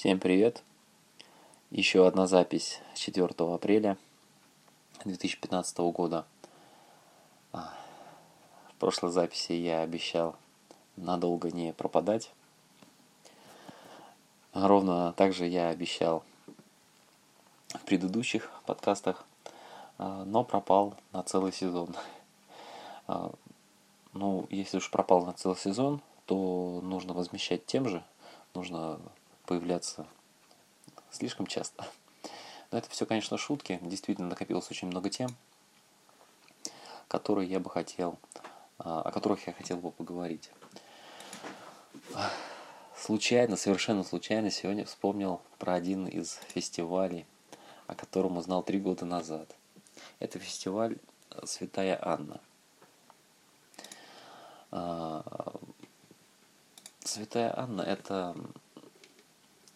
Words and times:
Всем 0.00 0.18
привет! 0.18 0.62
Еще 1.70 2.06
одна 2.06 2.26
запись 2.26 2.80
4 2.94 3.34
апреля 3.36 3.98
2015 5.04 5.76
года. 5.92 6.24
А, 7.52 7.74
в 8.70 8.74
прошлой 8.76 9.10
записи 9.10 9.52
я 9.52 9.82
обещал 9.82 10.36
надолго 10.96 11.50
не 11.50 11.74
пропадать. 11.74 12.32
Ровно 14.54 15.12
так 15.18 15.34
же 15.34 15.46
я 15.46 15.68
обещал 15.68 16.24
в 17.68 17.84
предыдущих 17.84 18.50
подкастах, 18.64 19.26
а, 19.98 20.24
но 20.24 20.44
пропал 20.44 20.94
на 21.12 21.22
целый 21.24 21.52
сезон. 21.52 21.94
А, 23.06 23.30
ну, 24.14 24.46
если 24.48 24.78
уж 24.78 24.90
пропал 24.90 25.26
на 25.26 25.34
целый 25.34 25.58
сезон, 25.58 26.00
то 26.24 26.80
нужно 26.82 27.12
возмещать 27.12 27.66
тем 27.66 27.86
же, 27.86 28.02
нужно 28.54 28.98
появляться 29.50 30.06
слишком 31.10 31.44
часто. 31.44 31.84
Но 32.70 32.78
это 32.78 32.88
все, 32.88 33.04
конечно, 33.04 33.36
шутки. 33.36 33.80
Действительно 33.82 34.28
накопилось 34.28 34.70
очень 34.70 34.86
много 34.86 35.10
тем, 35.10 35.28
которые 37.08 37.50
я 37.50 37.58
бы 37.58 37.68
хотел, 37.68 38.16
а, 38.78 39.02
о 39.02 39.10
которых 39.10 39.48
я 39.48 39.52
хотел 39.52 39.78
бы 39.78 39.90
поговорить. 39.90 40.52
Случайно, 42.96 43.56
совершенно 43.56 44.04
случайно 44.04 44.52
сегодня 44.52 44.84
вспомнил 44.84 45.42
про 45.58 45.74
один 45.74 46.06
из 46.06 46.38
фестивалей, 46.46 47.26
о 47.88 47.96
котором 47.96 48.36
узнал 48.36 48.62
три 48.62 48.78
года 48.78 49.04
назад. 49.04 49.56
Это 50.20 50.38
фестиваль 50.38 50.96
Святая 51.42 51.98
Анна. 52.00 52.40
А, 54.70 55.58
Святая 57.02 57.52
Анна– 57.58 57.82
это 57.82 58.36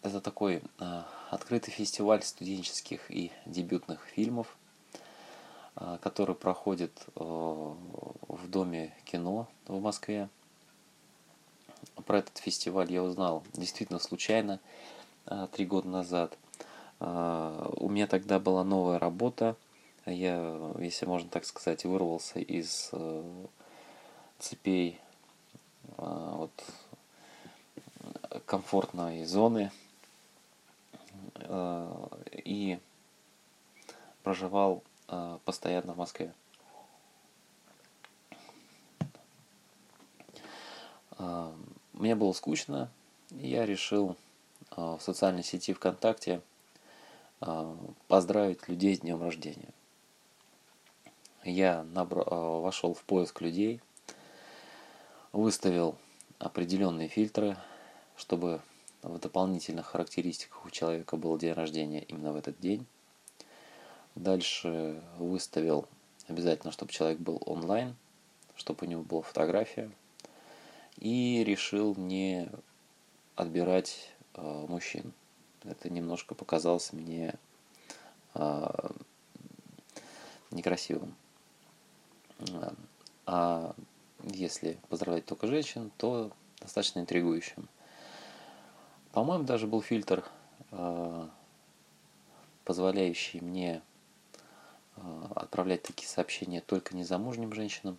это 0.05 0.21
такой 0.21 0.61
э, 0.79 1.03
открытый 1.29 1.73
фестиваль 1.73 2.21
студенческих 2.21 3.09
и 3.09 3.31
дебютных 3.45 4.01
фильмов, 4.05 4.55
э, 5.75 5.97
который 6.01 6.35
проходит 6.35 6.91
э, 7.15 7.19
в 7.19 8.49
Доме 8.49 8.93
кино 9.05 9.47
в 9.67 9.81
Москве. 9.81 10.29
Про 12.05 12.19
этот 12.19 12.37
фестиваль 12.37 12.91
я 12.91 13.03
узнал 13.03 13.43
действительно 13.53 13.99
случайно 13.99 14.59
э, 15.25 15.47
три 15.51 15.65
года 15.65 15.87
назад. 15.87 16.37
У 16.97 17.89
меня 17.89 18.07
тогда 18.07 18.39
была 18.39 18.63
новая 18.63 18.99
работа. 18.99 19.57
Я, 20.05 20.71
если 20.79 21.05
можно 21.05 21.29
так 21.29 21.43
сказать, 21.43 21.83
вырвался 21.83 22.39
из 22.39 22.89
э, 22.93 23.45
цепей 24.39 25.01
вот, 25.97 26.51
комфортной 28.45 29.25
зоны 29.25 29.71
Э, 31.35 32.07
и 32.31 32.79
проживал 34.35 34.83
э, 35.07 35.39
постоянно 35.45 35.93
в 35.93 35.97
Москве. 35.97 36.33
Э, 41.17 41.53
мне 41.93 42.15
было 42.15 42.33
скучно, 42.33 42.91
и 43.31 43.47
я 43.47 43.65
решил 43.65 44.17
в 44.75 44.99
социальной 44.99 45.43
сети 45.43 45.71
ВКонтакте 45.73 46.41
поздравить 48.09 48.67
людей 48.67 48.97
с 48.97 48.99
днем 48.99 49.21
рождения. 49.21 49.69
Я 51.45 51.83
набрал, 51.83 52.61
вошел 52.61 52.93
в 52.93 53.03
поиск 53.03 53.39
людей, 53.39 53.79
выставил 55.31 55.97
определенные 56.39 57.07
фильтры, 57.07 57.55
чтобы 58.17 58.59
в 59.01 59.17
дополнительных 59.17 59.85
характеристиках 59.85 60.65
у 60.65 60.69
человека 60.71 61.15
был 61.15 61.37
день 61.37 61.53
рождения 61.53 62.03
именно 62.03 62.33
в 62.33 62.35
этот 62.35 62.59
день. 62.59 62.85
Дальше 64.15 65.01
выставил 65.17 65.87
обязательно, 66.27 66.71
чтобы 66.71 66.91
человек 66.91 67.19
был 67.19 67.41
онлайн, 67.45 67.95
чтобы 68.55 68.85
у 68.85 68.89
него 68.89 69.03
была 69.03 69.21
фотография. 69.21 69.91
И 70.97 71.43
решил 71.45 71.95
не 71.95 72.49
отбирать 73.35 74.13
э, 74.33 74.65
мужчин. 74.69 75.11
Это 75.63 75.89
немножко 75.89 76.33
показалось 76.35 76.93
мне 76.93 77.33
э, 78.33 78.89
некрасивым. 80.51 81.13
А 83.25 83.75
если 84.23 84.77
поздравлять 84.89 85.25
только 85.25 85.47
женщин, 85.47 85.91
то 85.97 86.31
достаточно 86.61 86.99
интригующим. 86.99 87.67
По-моему, 89.11 89.43
даже 89.43 89.67
был 89.67 89.81
фильтр, 89.81 90.23
э, 90.71 91.27
позволяющий 92.63 93.41
мне 93.41 93.81
отправлять 95.35 95.83
такие 95.83 96.07
сообщения 96.07 96.61
только 96.61 96.95
незамужним 96.95 97.53
женщинам. 97.53 97.97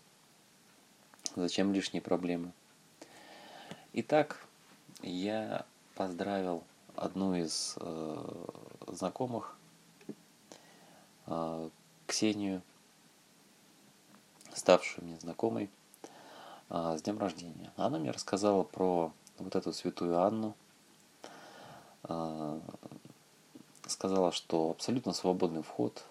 Зачем 1.35 1.73
лишние 1.73 2.01
проблемы? 2.01 2.53
Итак, 3.93 4.47
я 5.03 5.67
поздравил 5.95 6.65
одну 6.95 7.35
из 7.35 7.75
э, 7.79 8.45
знакомых, 8.87 9.57
э, 11.27 11.71
Ксению, 12.07 12.63
ставшую 14.55 15.07
мне 15.07 15.19
знакомой, 15.19 15.71
э, 16.71 16.97
с 16.99 17.03
днем 17.03 17.19
рождения. 17.19 17.73
Она 17.77 17.99
мне 17.99 18.11
рассказала 18.11 18.63
про 18.63 19.13
вот 19.39 19.55
эту 19.57 19.73
святую 19.73 20.19
Анну– 20.19 20.55
а, 22.09 22.61
сказала, 23.87 24.31
что 24.33 24.71
абсолютно 24.71 25.13
свободный 25.13 25.63
вход, 25.63 26.05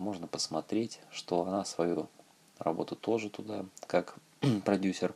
можно 0.00 0.26
посмотреть, 0.26 0.98
что 1.12 1.42
она 1.42 1.64
свою 1.64 2.08
работу 2.58 2.96
тоже 2.96 3.28
туда, 3.28 3.66
как 3.86 4.16
продюсер, 4.64 5.14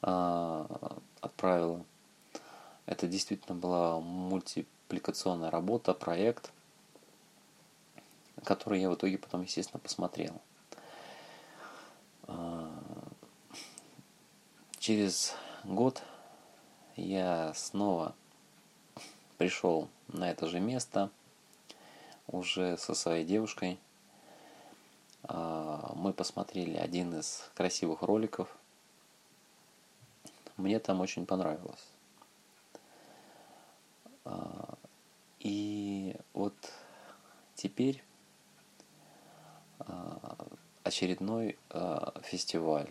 а, 0.00 0.98
отправила. 1.20 1.84
Это 2.86 3.06
действительно 3.06 3.54
была 3.54 4.00
мультипликационная 4.00 5.50
работа, 5.50 5.92
проект, 5.92 6.52
который 8.42 8.80
я 8.80 8.90
в 8.90 8.94
итоге 8.94 9.18
потом, 9.18 9.42
естественно, 9.42 9.80
посмотрел. 9.80 10.40
А, 12.26 12.82
через 14.78 15.34
год 15.64 16.02
я 16.96 17.52
снова 17.54 18.14
пришел 19.36 19.88
на 20.08 20.30
это 20.30 20.46
же 20.46 20.60
место 20.60 21.10
уже 22.26 22.76
со 22.76 22.94
своей 22.94 23.24
девушкой. 23.24 23.78
А, 25.24 25.92
мы 25.96 26.12
посмотрели 26.12 26.76
один 26.76 27.18
из 27.18 27.50
красивых 27.54 28.02
роликов. 28.02 28.48
Мне 30.56 30.78
там 30.78 31.00
очень 31.00 31.26
понравилось. 31.26 31.86
А, 34.24 34.74
и 35.40 36.16
вот 36.32 36.54
теперь 37.54 38.02
а, 39.78 40.36
очередной 40.82 41.58
фестиваль 42.22 42.90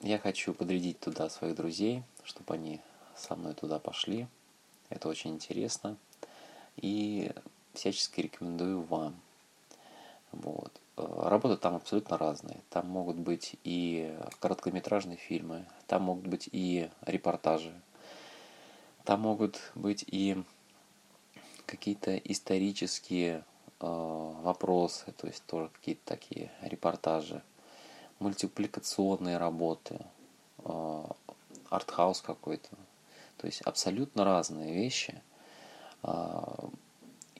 я 0.00 0.18
хочу 0.18 0.54
подрядить 0.54 1.00
туда 1.00 1.28
своих 1.28 1.56
друзей, 1.56 2.04
чтобы 2.22 2.54
они 2.54 2.80
со 3.16 3.34
мной 3.34 3.54
туда 3.54 3.78
пошли. 3.78 4.28
Это 4.88 5.08
очень 5.08 5.32
интересно. 5.32 5.96
И 6.76 7.32
всячески 7.74 8.20
рекомендую 8.20 8.82
вам. 8.82 9.14
Вот. 10.32 10.72
Э, 10.96 11.28
работы 11.28 11.56
там 11.56 11.76
абсолютно 11.76 12.18
разные. 12.18 12.60
Там 12.70 12.88
могут 12.88 13.16
быть 13.16 13.56
и 13.64 14.16
короткометражные 14.40 15.16
фильмы, 15.16 15.66
там 15.86 16.02
могут 16.02 16.26
быть 16.26 16.48
и 16.52 16.90
репортажи, 17.02 17.74
там 19.04 19.20
могут 19.20 19.60
быть 19.74 20.04
и 20.06 20.42
какие-то 21.66 22.16
исторические 22.16 23.44
э, 23.80 24.32
вопросы, 24.42 25.12
то 25.12 25.26
есть 25.26 25.44
тоже 25.46 25.68
какие-то 25.70 26.02
такие 26.04 26.50
репортажи 26.62 27.42
мультипликационные 28.18 29.36
работы, 29.38 29.98
а, 30.58 31.08
артхаус 31.70 32.20
какой-то. 32.20 32.68
То 33.38 33.46
есть 33.46 33.60
абсолютно 33.62 34.24
разные 34.24 34.74
вещи. 34.74 35.20
А, 36.06 36.70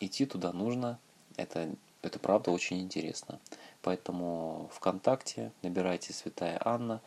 идти 0.00 0.26
туда 0.26 0.52
нужно. 0.52 0.98
Это, 1.36 1.70
это 2.02 2.18
правда 2.18 2.50
очень 2.50 2.80
интересно. 2.80 3.38
Поэтому 3.80 4.68
ВКонтакте 4.74 5.52
набирайте 5.62 6.12
Святая 6.12 6.60
Анна, 6.62 7.00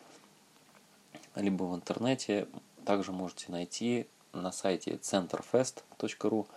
либо 1.35 1.63
в 1.63 1.75
интернете. 1.75 2.47
Также 2.85 3.11
можете 3.11 3.51
найти 3.51 4.07
на 4.31 4.51
сайте 4.53 4.93
centerfest.ru 4.93 6.47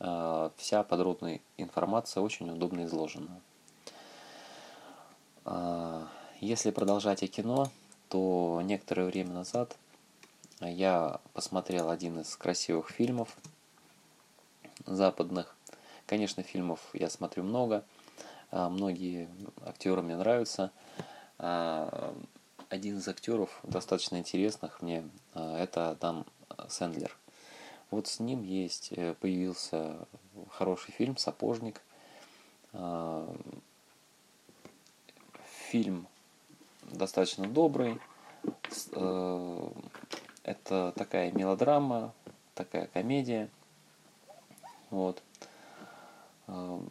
а, 0.00 0.50
вся 0.56 0.82
подробная 0.82 1.40
информация 1.58 2.22
очень 2.22 2.50
удобно 2.50 2.84
изложена. 2.84 3.40
Если 6.40 6.72
продолжать 6.72 7.22
о 7.22 7.28
кино, 7.28 7.70
то 8.08 8.60
некоторое 8.64 9.06
время 9.06 9.32
назад 9.32 9.76
я 10.60 11.20
посмотрел 11.34 11.88
один 11.88 12.20
из 12.20 12.34
красивых 12.36 12.90
фильмов 12.90 13.36
западных. 14.84 15.56
Конечно, 16.06 16.42
фильмов 16.42 16.80
я 16.92 17.10
смотрю 17.10 17.42
много, 17.44 17.84
а, 18.50 18.68
многие 18.68 19.28
актеры 19.64 20.02
мне 20.02 20.16
нравятся. 20.16 20.70
А, 21.38 22.14
один 22.68 22.98
из 22.98 23.08
актеров 23.08 23.60
достаточно 23.62 24.16
интересных 24.16 24.82
мне 24.82 25.08
а, 25.34 25.58
это 25.58 25.90
Адам 25.90 26.26
Сэндлер. 26.68 27.16
Вот 27.90 28.08
с 28.08 28.18
ним 28.18 28.42
есть, 28.42 28.88
э, 28.90 29.14
появился 29.14 30.08
хороший 30.50 30.90
фильм 30.90 31.16
«Сапожник». 31.16 31.80
Фильм 35.70 36.08
достаточно 36.82 37.46
добрый. 37.46 38.00
Э, 38.92 39.68
это 40.42 40.92
такая 40.96 41.32
мелодрама, 41.32 42.12
такая 42.54 42.86
комедия. 42.88 43.48
Вот. 44.90 45.22
Эм, 46.46 46.88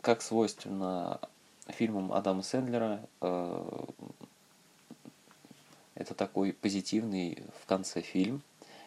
как 0.00 0.22
свойственно 0.22 1.20
фильмам 1.68 2.12
Адама 2.12 2.42
Сэндлера, 2.42 3.00
э, 3.20 3.84
это 5.94 6.14
такой 6.14 6.52
позитивный 6.52 7.42
в 7.60 7.66
конце 7.66 8.00
фильм. 8.00 8.42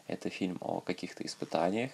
Это 0.08 0.30
фильм 0.30 0.58
о 0.62 0.82
каких-то 0.82 1.26
испытаниях. 1.26 1.92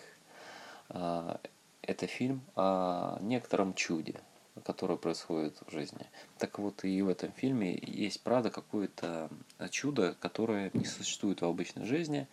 Э, 0.89 1.37
это 1.81 2.07
фильм 2.07 2.41
о 2.55 3.17
некотором 3.21 3.73
чуде, 3.73 4.19
которое 4.63 4.97
происходит 4.97 5.57
в 5.65 5.71
жизни. 5.71 6.05
Так 6.37 6.59
вот 6.59 6.83
и 6.83 7.01
в 7.01 7.09
этом 7.09 7.31
фильме 7.31 7.77
есть, 7.81 8.21
правда, 8.21 8.51
какое-то 8.51 9.29
чудо, 9.71 10.15
которое 10.19 10.69
не 10.73 10.85
существует 10.85 11.41
в 11.41 11.45
обычной 11.45 11.85
жизни, 11.85 12.27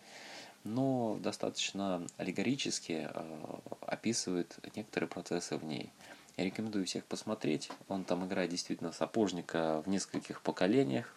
но 0.63 1.17
достаточно 1.21 2.05
аллегорически 2.17 3.09
э, 3.11 3.59
описывает 3.81 4.57
некоторые 4.75 5.09
процессы 5.09 5.57
в 5.57 5.63
ней. 5.63 5.91
Я 6.37 6.45
рекомендую 6.45 6.85
всех 6.85 7.05
посмотреть. 7.05 7.69
Он 7.87 8.03
там 8.03 8.25
играет 8.25 8.51
действительно 8.51 8.91
сапожника 8.91 9.81
в 9.85 9.89
нескольких 9.89 10.41
поколениях. 10.41 11.15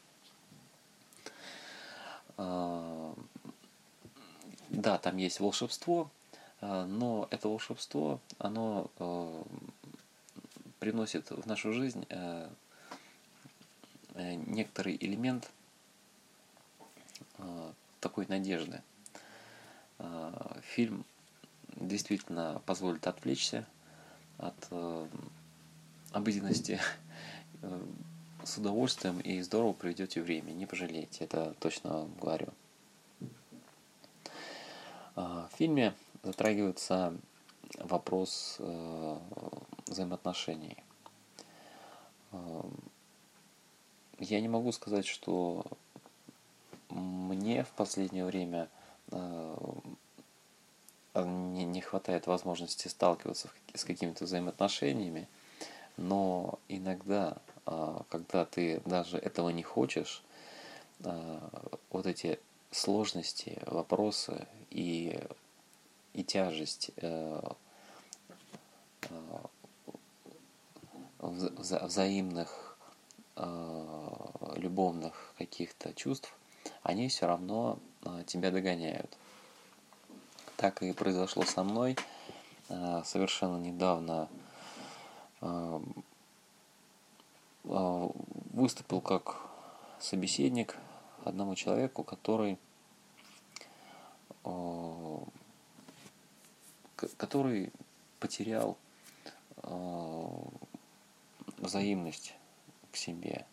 Э, 2.38 3.14
да, 4.68 4.98
там 4.98 5.16
есть 5.16 5.40
волшебство, 5.40 6.10
э, 6.60 6.84
но 6.84 7.26
это 7.30 7.48
волшебство, 7.48 8.20
оно 8.38 8.90
приносит 10.78 11.30
в 11.30 11.46
нашу 11.46 11.72
жизнь 11.72 12.04
некоторый 14.14 14.96
элемент 15.00 15.48
такой 18.00 18.26
надежды. 18.26 18.82
Э, 20.02 20.32
фильм 20.62 21.04
действительно 21.76 22.60
позволит 22.66 23.06
отвлечься 23.06 23.66
от 24.38 24.54
э, 24.70 25.06
обыденности 26.10 26.80
э, 27.62 27.82
с 28.42 28.58
удовольствием 28.58 29.20
и 29.20 29.40
здорово 29.42 29.72
проведете 29.72 30.20
время, 30.20 30.50
не 30.50 30.66
пожалеете, 30.66 31.24
это 31.24 31.54
точно 31.60 32.08
говорю. 32.20 32.48
В 35.14 35.48
фильме 35.56 35.94
затрагивается 36.22 37.14
вопрос 37.78 38.58
взаимоотношений. 39.86 40.82
Я 44.18 44.40
не 44.40 44.48
могу 44.48 44.72
сказать, 44.72 45.06
что 45.06 45.66
мне 46.88 47.62
в 47.62 47.70
последнее 47.72 48.24
время– 48.24 48.68
не, 51.64 51.72
не 51.72 51.80
хватает 51.80 52.26
возможности 52.26 52.88
сталкиваться 52.88 53.48
с 53.74 53.84
какими-то 53.84 54.24
взаимоотношениями, 54.24 55.28
но 55.96 56.58
иногда, 56.68 57.36
э, 57.66 57.98
когда 58.08 58.44
ты 58.44 58.80
даже 58.84 59.18
этого 59.18 59.50
не 59.50 59.62
хочешь, 59.62 60.22
э, 61.00 61.40
вот 61.90 62.06
эти 62.06 62.38
сложности, 62.70 63.58
вопросы 63.66 64.46
и, 64.70 65.20
и 66.14 66.24
тяжесть 66.24 66.90
вза 71.18 71.86
взаимных 71.86 72.76
любовных 74.56 75.34
каких-то 75.38 75.92
чувств, 75.94 76.34
они 76.82 77.08
все 77.08 77.26
равно 77.26 77.78
а, 78.04 78.22
тебя 78.24 78.50
догоняют. 78.50 79.16
Так 80.62 80.80
и 80.80 80.92
произошло 80.92 81.42
со 81.42 81.64
мной. 81.64 81.96
А, 82.68 83.02
совершенно 83.02 83.56
недавно 83.56 84.28
а, 85.40 85.82
выступил 87.64 89.00
как 89.00 89.40
собеседник 89.98 90.76
одному 91.24 91.56
человеку, 91.56 92.04
который 92.04 92.60
который 97.16 97.72
потерял 98.20 98.78
взаимность 101.58 102.36
к 102.92 102.96
себе. 102.96 103.46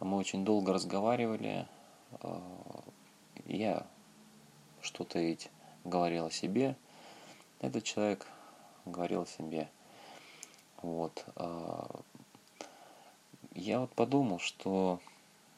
Мы 0.00 0.16
очень 0.16 0.46
долго 0.46 0.72
разговаривали, 0.72 1.68
я 3.44 3.86
что-то 4.80 5.18
ведь 5.18 5.50
говорил 5.84 6.26
о 6.26 6.30
себе, 6.30 6.76
этот 7.60 7.84
человек 7.84 8.26
говорил 8.84 9.22
о 9.22 9.26
себе. 9.26 9.68
Вот. 10.82 11.24
А, 11.36 12.00
я 13.54 13.80
вот 13.80 13.94
подумал, 13.94 14.38
что 14.38 15.00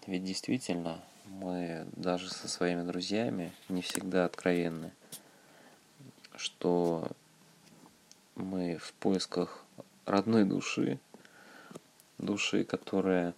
ведь 0.06 0.24
действительно 0.24 1.00
мы 1.26 1.86
даже 1.96 2.30
со 2.30 2.48
своими 2.48 2.82
друзьями 2.82 3.52
не 3.68 3.82
всегда 3.82 4.26
откровенны, 4.26 4.92
что 6.36 7.08
мы 8.34 8.76
в 8.76 8.92
поисках 8.94 9.64
родной 10.04 10.44
души, 10.44 10.98
души, 12.18 12.64
которая 12.64 13.34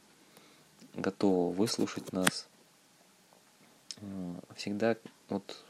готова 0.95 1.55
выслушать 1.55 2.13
нас, 2.13 2.49
всегда 4.57 4.97
вот 5.29 5.65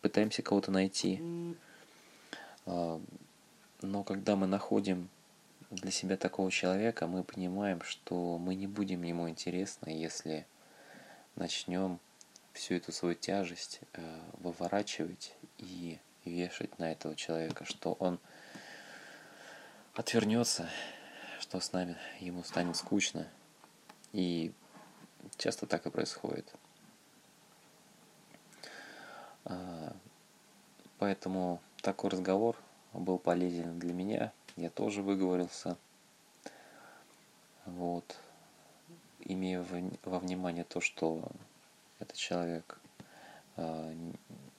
пытаемся 0.00 0.42
кого-то 0.42 0.70
найти. 0.70 1.20
А, 2.66 3.00
но 3.82 4.04
когда 4.04 4.36
мы 4.36 4.46
находим 4.46 5.08
для 5.70 5.90
себя 5.90 6.16
такого 6.16 6.50
человека, 6.50 7.06
мы 7.06 7.22
понимаем, 7.24 7.82
что 7.82 8.38
мы 8.38 8.54
не 8.54 8.66
будем 8.66 9.02
ему 9.02 9.28
интересны, 9.28 9.90
если 9.90 10.46
начнем 11.36 12.00
всю 12.52 12.74
эту 12.74 12.90
свою 12.90 13.14
тяжесть 13.14 13.80
э, 13.92 14.20
выворачивать 14.38 15.34
и 15.58 15.98
вешать 16.24 16.78
на 16.78 16.90
этого 16.90 17.14
человека, 17.14 17.64
что 17.64 17.92
он 17.94 18.18
отвернется, 19.94 20.68
что 21.40 21.60
с 21.60 21.72
нами 21.72 21.96
ему 22.20 22.42
станет 22.42 22.76
скучно. 22.76 23.28
И 24.12 24.52
часто 25.36 25.66
так 25.66 25.86
и 25.86 25.90
происходит. 25.90 26.52
Поэтому 30.98 31.60
такой 31.82 32.10
разговор 32.10 32.56
был 32.92 33.18
полезен 33.18 33.78
для 33.78 33.92
меня. 33.92 34.32
Я 34.56 34.70
тоже 34.70 35.02
выговорился. 35.02 35.76
Вот. 37.66 38.16
Имея 39.20 39.64
во 40.04 40.18
внимание 40.18 40.64
то, 40.64 40.80
что 40.80 41.22
этот 41.98 42.16
человек 42.16 42.80
а, 43.56 43.94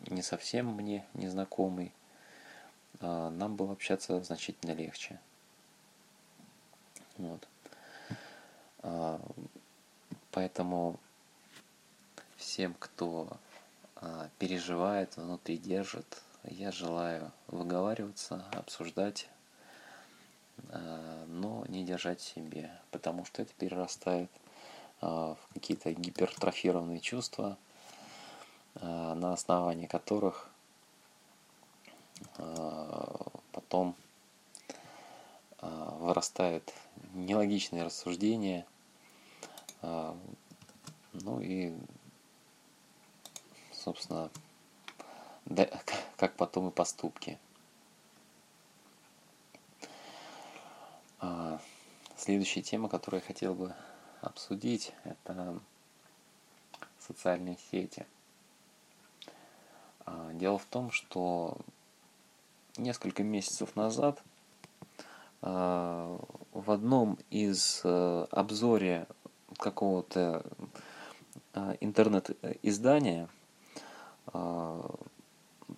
не 0.08 0.22
совсем 0.22 0.68
мне 0.68 1.06
незнакомый, 1.14 1.94
а, 3.00 3.30
нам 3.30 3.56
было 3.56 3.74
общаться 3.74 4.22
значительно 4.24 4.74
легче. 4.74 5.20
Вот. 7.18 7.48
Поэтому 10.32 11.00
всем, 12.38 12.74
кто 12.80 13.38
а, 13.98 14.30
переживает, 14.40 15.18
внутри 15.18 15.58
держит. 15.58 16.22
Я 16.44 16.72
желаю 16.72 17.32
выговариваться, 17.48 18.46
обсуждать, 18.54 19.28
а, 20.70 21.26
но 21.28 21.66
не 21.68 21.84
держать 21.84 22.22
себе, 22.22 22.72
потому 22.92 23.26
что 23.26 23.42
это 23.42 23.54
перерастает 23.56 24.32
а, 25.02 25.36
в 25.36 25.54
какие-то 25.54 25.94
гипертрофированные 25.94 27.00
чувства, 27.00 27.58
на 28.76 29.34
основании 29.34 29.88
которых 29.88 30.48
потом 33.52 33.96
вырастают 35.60 36.72
нелогичные 37.14 37.84
рассуждения, 37.84 38.66
ну 39.82 41.42
и 41.42 41.74
собственно, 43.72 44.30
да, 45.50 45.68
как 46.18 46.36
потом 46.36 46.70
и 46.70 46.72
поступки. 46.72 47.38
А, 51.20 51.60
следующая 52.16 52.62
тема, 52.62 52.88
которую 52.88 53.22
я 53.22 53.28
хотел 53.28 53.54
бы 53.54 53.74
обсудить, 54.22 54.94
это 55.04 55.60
социальные 57.00 57.58
сети. 57.72 58.06
А, 60.06 60.32
дело 60.34 60.58
в 60.58 60.66
том, 60.66 60.92
что 60.92 61.58
несколько 62.78 63.24
месяцев 63.24 63.76
назад 63.76 64.22
а, 65.42 66.20
в 66.54 66.72
одном 66.72 67.18
из 67.30 67.82
э, 67.84 68.28
обзоре 68.32 69.08
какого-то 69.58 70.44
интернет-издания, 71.82 73.28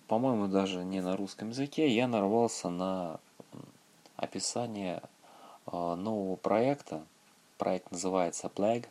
по-моему, 0.08 0.48
даже 0.48 0.84
не 0.84 1.00
на 1.00 1.16
русском 1.16 1.50
языке, 1.50 1.88
я 1.88 2.08
нарвался 2.08 2.68
на 2.68 3.20
описание 4.16 5.02
нового 5.66 6.36
проекта. 6.36 7.04
Проект 7.58 7.90
называется 7.90 8.48
Plague. 8.48 8.86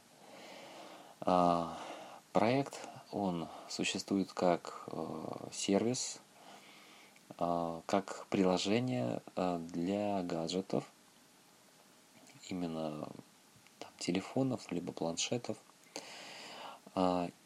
Проект, 2.32 2.80
он 3.12 3.50
существует 3.68 4.32
как 4.32 4.84
э, 4.88 5.48
сервис, 5.51 6.22
э, 7.38 7.82
как 7.86 8.25
приложение 8.30 9.22
э, 9.36 9.60
для 9.60 10.24
гаджетов, 10.24 10.89
именно 12.48 13.10
там, 13.80 13.91
телефонов, 14.00 14.72
либо 14.72 14.94
планшетов. 14.94 15.58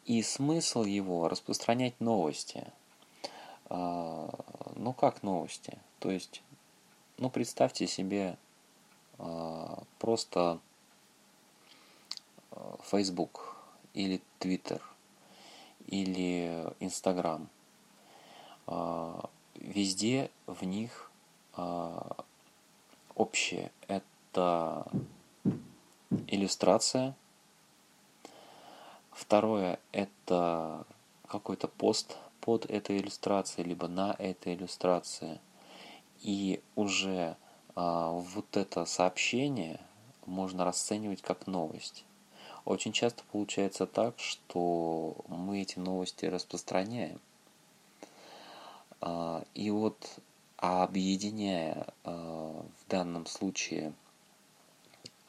И 0.06 0.22
смысл 0.22 0.82
его 0.82 1.28
распространять 1.28 2.00
новости. 2.00 2.66
Ну 3.68 4.94
как 4.98 5.22
новости? 5.22 5.78
То 5.98 6.10
есть, 6.10 6.42
ну 7.18 7.30
представьте 7.30 7.86
себе 7.86 8.36
просто 9.98 10.60
Facebook 12.82 13.56
или 13.94 14.20
Twitter, 14.38 14.80
или 15.86 16.72
Instagram. 16.80 17.48
А, 18.66 19.28
везде 19.54 20.30
в 20.46 20.64
них 20.64 21.10
а, 21.54 22.24
общее. 23.14 23.72
Это 23.88 24.86
иллюстрация. 26.28 27.14
Второе– 29.10 29.80
это 29.92 30.84
какой-то 31.26 31.68
пост 31.68 32.18
под 32.46 32.64
этой 32.66 32.98
иллюстрацией, 32.98 33.66
либо 33.66 33.88
на 33.88 34.14
этой 34.20 34.54
иллюстрации. 34.54 35.40
И 36.22 36.62
уже 36.76 37.36
а, 37.74 38.12
вот 38.12 38.56
это 38.56 38.84
сообщение 38.84 39.80
можно 40.26 40.64
расценивать 40.64 41.22
как 41.22 41.48
новость. 41.48 42.04
Очень 42.64 42.92
часто 42.92 43.24
получается 43.32 43.84
так, 43.84 44.20
что 44.20 45.16
мы 45.26 45.60
эти 45.60 45.80
новости 45.80 46.26
распространяем. 46.26 47.20
А, 49.00 49.42
и 49.54 49.72
вот 49.72 49.98
объединяя 50.56 51.88
а, 52.04 52.62
в 52.62 52.88
данном 52.88 53.26
случае 53.26 53.92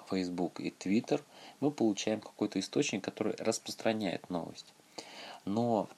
Facebook 0.07 0.59
и 0.59 0.69
Twitter, 0.69 1.19
мы 1.61 1.71
получаем 1.71 2.21
какой-то 2.21 2.59
источник, 2.59 3.03
который 3.03 3.33
распространяет 3.39 4.29
новость. 4.29 4.71
Но 5.45 5.89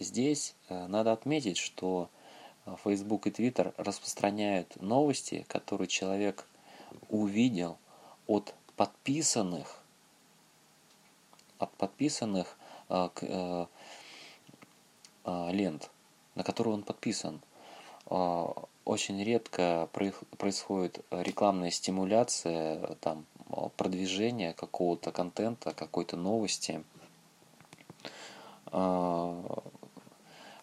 здесь 0.00 0.54
э, 0.68 0.86
надо 0.86 1.12
отметить, 1.12 1.56
что 1.56 2.08
Facebook 2.84 3.26
и 3.26 3.30
Twitter 3.30 3.74
распространяют 3.78 4.80
новости, 4.80 5.44
которые 5.48 5.88
человек 5.88 6.46
увидел 7.08 7.78
от 8.26 8.54
подписанных 8.76 9.80
от 11.60 11.70
подписанных 11.76 12.56
а, 12.88 13.10
э, 13.20 13.66
а, 15.24 15.50
лент, 15.52 15.90
на 16.34 16.42
которые 16.42 16.74
он 16.74 16.82
подписан. 16.82 17.40
Очень 18.86 19.22
редко 19.22 19.88
происходит 19.92 21.04
рекламная 21.12 21.70
стимуляция, 21.70 22.96
там, 22.96 23.24
продвижение 23.76 24.52
какого-то 24.52 25.12
контента, 25.12 25.72
какой-то 25.74 26.16
новости. 26.16 26.82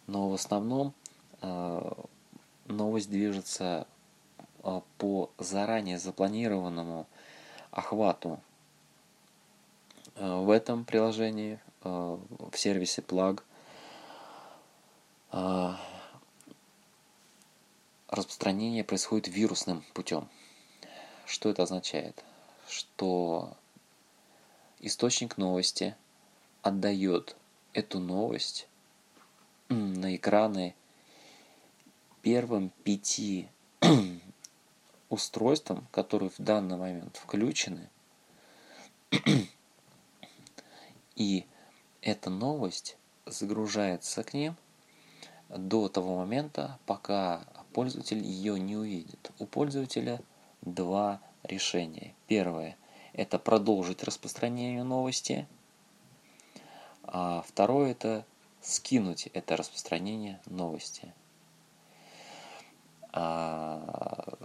Но 0.08 0.30
в 0.30 0.34
основном 0.34 0.94
новость 2.66 3.10
движется 3.10 3.86
по 4.98 5.30
заранее 5.38 6.00
запланированному 6.00 7.06
охвату 7.72 8.40
Э, 10.18 10.40
в 10.40 10.50
этом 10.50 10.84
приложении, 10.84 11.60
э, 11.84 12.18
в 12.52 12.58
сервисе 12.58 13.02
Plug, 13.02 13.42
э, 15.32 15.74
распространение 18.08 18.84
происходит 18.84 19.28
вирусным 19.28 19.84
путем. 19.94 20.28
Что 21.26 21.50
это 21.50 21.64
означает? 21.64 22.24
Что 22.68 23.56
источник 24.80 25.38
новости 25.38 25.96
отдает 26.64 27.36
эту 27.74 28.00
новость 28.00 28.68
на 29.70 30.16
экраны 30.16 30.76
первым 32.22 32.72
пяти 32.84 33.48
устройствам, 35.10 35.88
которые 35.92 36.30
в 36.30 36.40
данный 36.40 36.78
момент 36.78 37.18
включены 37.18 37.90
и 41.16 41.46
эта 42.02 42.30
новость 42.30 42.98
загружается 43.26 44.24
к 44.24 44.34
ним 44.34 44.56
до 45.50 45.90
того 45.90 46.18
момента, 46.18 46.80
пока 46.86 47.46
пользователь 47.74 48.24
ее 48.24 48.60
не 48.60 48.76
увидит. 48.76 49.32
У 49.40 49.46
пользователя 49.46 50.22
два 50.62 51.22
решения. 51.44 52.14
Первое– 52.28 52.78
это 53.14 53.40
продолжить 53.40 54.04
распространение 54.04 54.84
новости, 54.84 55.48
а 57.04 57.44
второе– 57.48 57.92
это 57.94 58.26
скинуть 58.68 59.28
это 59.34 59.58
распространение 59.58 60.40
новости. 60.46 61.14
А 63.12 64.38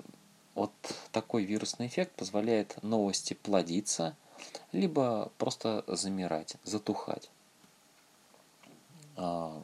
вот 0.55 0.73
такой 1.11 1.45
вирусный 1.45 1.87
эффект 1.87 2.13
позволяет 2.17 2.83
новости 2.83 3.35
плодиться– 3.35 4.17
либо 4.73 5.31
просто 5.39 5.85
замирать, 5.87 6.57
затухать. 6.65 7.31
А, 9.17 9.63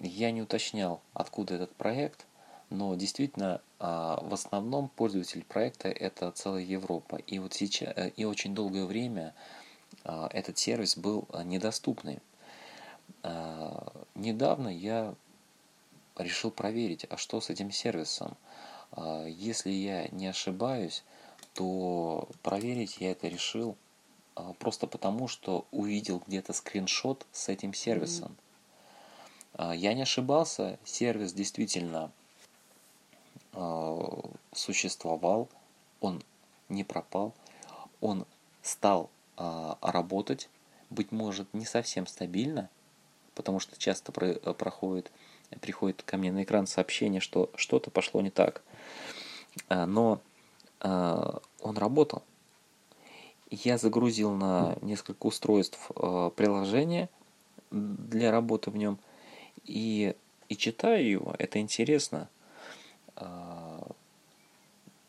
я 0.00 0.30
не 0.30 0.42
уточнял, 0.42 1.00
откуда 1.14 1.54
этот 1.54 1.74
проект, 1.74 2.26
но 2.70 2.94
действительно 2.94 3.60
а, 3.78 4.20
в 4.22 4.32
основном 4.32 4.88
пользователь 4.88 5.44
проекта 5.44 5.88
это 5.88 6.30
целая 6.32 6.62
Европа. 6.62 7.16
И 7.16 7.38
вот 7.38 7.54
сейчас 7.54 7.92
э, 7.96 8.10
и 8.16 8.24
очень 8.24 8.54
долгое 8.54 8.84
время 8.84 9.34
а, 10.04 10.28
этот 10.32 10.58
сервис 10.58 10.96
был 10.96 11.28
недоступный. 11.44 12.20
Недавно 14.14 14.68
я 14.68 15.14
решил 16.16 16.50
проверить, 16.50 17.06
а 17.10 17.16
что 17.16 17.40
с 17.40 17.50
этим 17.50 17.70
сервисом. 17.70 18.36
Если 19.26 19.70
я 19.70 20.08
не 20.08 20.26
ошибаюсь, 20.26 21.04
то 21.54 22.28
проверить 22.42 22.98
я 23.00 23.10
это 23.10 23.28
решил 23.28 23.76
а, 24.36 24.52
просто 24.54 24.86
потому, 24.86 25.26
что 25.26 25.66
увидел 25.72 26.22
где-то 26.24 26.52
скриншот 26.52 27.26
с 27.32 27.48
этим 27.48 27.74
сервисом. 27.74 28.36
Mm-hmm. 29.54 29.76
Я 29.76 29.94
не 29.94 30.02
ошибался, 30.02 30.78
сервис 30.84 31.32
действительно 31.32 32.12
а, 33.52 34.22
существовал, 34.52 35.48
он 36.00 36.22
не 36.68 36.84
пропал, 36.84 37.34
он 38.00 38.24
стал 38.62 39.10
работать, 39.36 40.48
быть 40.90 41.12
может, 41.12 41.52
не 41.54 41.64
совсем 41.64 42.06
стабильно, 42.06 42.70
потому 43.38 43.58
что 43.60 43.78
часто 43.78 44.12
проходит, 44.12 45.10
приходит 45.62 46.02
ко 46.02 46.18
мне 46.18 46.30
на 46.30 46.42
экран 46.42 46.66
сообщение, 46.66 47.22
что 47.22 47.50
что-то 47.54 47.90
пошло 47.90 48.20
не 48.20 48.30
так. 48.30 48.62
Но 49.70 50.20
Э, 50.80 51.38
он 51.60 51.76
работал. 51.76 52.22
Я 53.50 53.78
загрузил 53.78 54.32
на 54.32 54.76
несколько 54.82 55.26
устройств 55.26 55.90
э, 55.96 56.30
приложение 56.36 57.08
для 57.70 58.30
работы 58.30 58.70
в 58.70 58.76
нем 58.76 58.98
и, 59.64 60.14
и 60.48 60.56
читаю 60.56 61.08
его. 61.08 61.34
Это 61.38 61.58
интересно. 61.58 62.28
Э, 63.16 63.80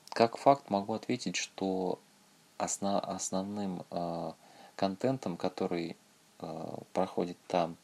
как 0.10 0.38
факт 0.38 0.70
могу 0.70 0.94
ответить, 0.94 1.36
что 1.36 2.00
основ, 2.58 3.02
основным 3.04 3.84
контентом, 4.76 5.38
который 5.38 5.96
проходит 6.94 7.38
там 7.48 7.78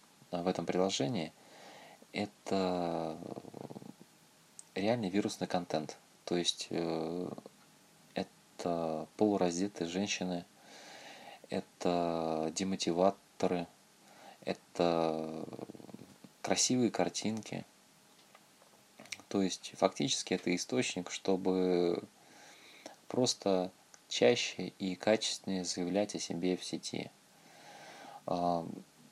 в 0.44 0.48
этом 0.48 0.66
приложении, 0.66 1.32
это 2.14 3.18
реальный 4.74 5.10
вирусный 5.10 5.48
контент. 5.48 5.98
То 6.26 6.38
есть 6.38 6.70
это 8.14 9.08
полураздетые 9.18 9.88
женщины, 9.88 10.46
это 11.50 12.52
демотиваторы, 12.56 13.68
это 14.44 15.46
красивые 16.42 16.92
картинки. 16.92 17.66
То 19.28 19.42
есть 19.42 19.74
фактически 19.76 20.34
это 20.34 20.56
источник, 20.56 21.12
чтобы 21.12 22.04
просто 23.08 23.72
чаще 24.08 24.74
и 24.80 24.96
качественнее 24.96 25.66
заявлять 25.66 26.16
о 26.16 26.20
себе 26.20 26.56
в 26.56 26.64
сети. 26.64 27.12
А, 28.26 28.66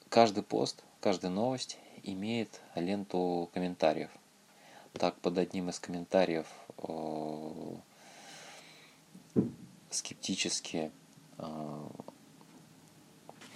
каждый 0.09 0.43
пост, 0.43 0.83
каждая 1.03 1.31
новость 1.33 1.77
имеет 2.03 2.61
ленту 2.75 3.49
комментариев. 3.53 4.09
Так, 4.93 5.15
под 5.19 5.37
одним 5.37 5.69
из 5.69 5.77
комментариев 5.77 6.47
э, 6.77 7.75
скептически 9.89 10.93
э, 11.39 11.87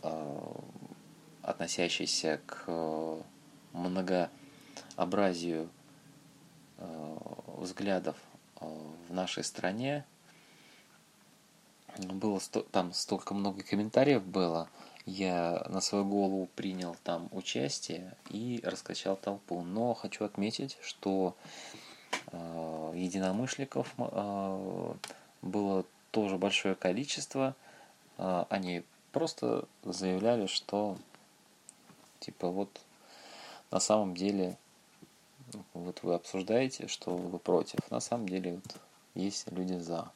э, 0.03 0.41
относящийся 1.41 2.41
к 2.45 2.65
многообразию 3.71 5.69
взглядов 7.55 8.17
в 8.59 9.13
нашей 9.13 9.45
стране, 9.45 10.03
было 11.97 12.39
сто, 12.39 12.63
там 12.63 12.91
столько 12.91 13.33
много 13.33 13.63
комментариев 13.63 14.23
было, 14.23 14.69
я 15.07 15.65
на 15.69 15.79
свою 15.79 16.03
голову 16.03 16.49
принял 16.55 16.95
там 17.03 17.29
участие 17.31 18.13
и 18.29 18.59
раскачал 18.63 19.15
толпу. 19.15 19.61
Но 19.61 19.93
хочу 19.93 20.25
отметить, 20.25 20.77
что 20.81 21.33
э, 22.33 22.91
единомышленников 22.93 23.93
э, 23.97 24.93
было 25.41 25.85
тоже 26.11 26.37
большое 26.37 26.75
количество. 26.75 27.55
Э, 28.17 28.43
они 28.49 28.83
просто 29.13 29.65
заявляли, 29.83 30.45
что 30.45 30.97
типа 32.19 32.49
вот 32.49 32.81
на 33.71 33.79
самом 33.79 34.13
деле 34.13 34.57
вот 35.73 36.03
вы 36.03 36.15
обсуждаете, 36.15 36.87
что 36.87 37.15
вы 37.15 37.39
против. 37.39 37.79
На 37.89 38.01
самом 38.01 38.27
деле 38.27 38.55
вот 38.55 38.75
есть 39.15 39.49
люди 39.53 39.75
за. 39.75 40.11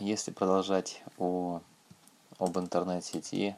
Если 0.00 0.30
продолжать 0.30 1.02
о, 1.18 1.60
об 2.38 2.58
интернет-сети, 2.58 3.54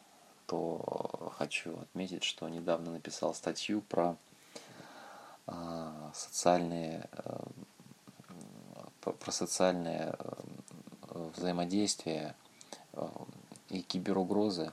то 0.47 1.33
хочу 1.39 1.79
отметить, 1.79 2.25
что 2.25 2.49
недавно 2.49 2.91
написал 2.91 3.33
статью 3.33 3.81
про 3.83 4.17
э, 5.47 6.11
социальные, 6.13 7.09
э, 7.13 7.45
про 9.21 9.31
социальное 9.31 10.17
э, 10.19 11.31
взаимодействие 11.37 12.35
э, 12.95 13.09
и 13.69 13.83
киберугрозы 13.83 14.73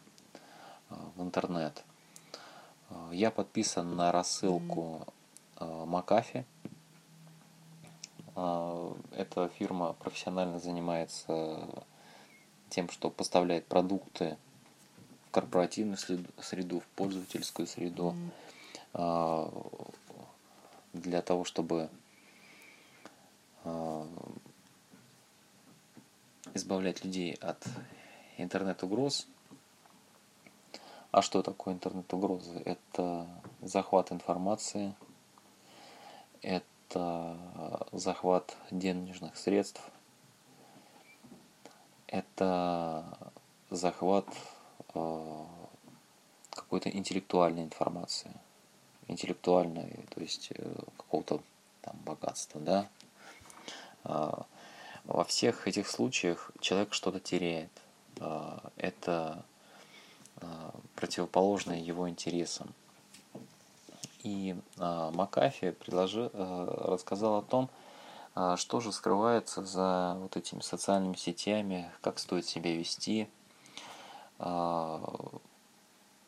э, 0.90 0.96
в 1.18 1.22
интернет. 1.22 1.84
Я 3.12 3.30
подписан 3.30 3.96
на 3.96 4.12
рассылку 4.12 5.06
э, 5.60 5.86
Макафи. 5.86 6.46
А, 8.42 8.96
эта 9.12 9.50
фирма 9.50 9.92
профессионально 10.00 10.60
занимается 10.60 11.68
тем, 12.70 12.90
что 12.90 13.10
поставляет 13.10 13.66
продукты 13.66 14.38
в 15.28 15.32
корпоративную 15.32 15.98
среду, 15.98 16.80
в 16.80 16.86
пользовательскую 16.96 17.68
среду 17.68 18.16
а, 18.94 19.52
для 20.94 21.22
того, 21.22 21.44
чтобы 21.44 21.90
а, 23.66 24.08
избавлять 26.54 27.04
людей 27.04 27.34
от 27.42 27.62
интернет-угроз. 28.38 29.28
А 31.12 31.22
что 31.22 31.42
такое 31.42 31.74
интернет-угрозы? 31.74 32.62
Это 32.64 33.28
захват 33.62 34.14
информации, 34.14 34.96
это 36.42 36.64
это 36.90 37.88
захват 37.92 38.58
денежных 38.72 39.38
средств, 39.38 39.82
это 42.08 43.06
захват 43.70 44.26
э, 44.96 45.46
какой-то 46.50 46.90
интеллектуальной 46.90 47.64
информации, 47.64 48.32
интеллектуальной, 49.08 50.06
то 50.10 50.22
есть 50.22 50.52
э, 50.56 50.76
какого-то 50.98 51.42
там 51.82 51.96
богатства, 52.06 52.60
да. 52.60 52.90
Во 55.04 55.24
всех 55.26 55.68
этих 55.68 55.88
случаях 55.88 56.52
человек 56.62 56.94
что-то 56.94 57.20
теряет. 57.20 57.72
Это 58.78 59.44
противоположное 60.96 61.80
его 61.80 62.08
интересам. 62.10 62.74
И 64.24 64.56
э, 64.78 65.12
Макафи 65.14 65.72
предложил, 65.72 66.30
э, 66.34 66.66
рассказал 66.86 67.38
о 67.38 67.42
том, 67.42 67.70
э, 68.36 68.56
что 68.58 68.82
же 68.82 68.92
скрывается 68.92 69.64
за 69.64 70.18
вот 70.20 70.36
этими 70.36 70.60
социальными 70.60 71.16
сетями, 71.16 71.90
как 72.02 72.20
стоит 72.20 72.46
себя 72.46 72.76
вести, 72.76 73.30
э, 74.40 74.98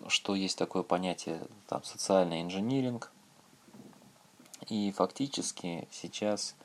что 0.08 0.36
есть 0.36 0.58
такое 0.58 0.84
понятие 0.84 1.42
там, 1.68 1.84
социальный 1.84 2.42
инжиниринг. 2.42 3.12
И 4.70 4.92
фактически 4.92 5.88
сейчас 5.92 6.56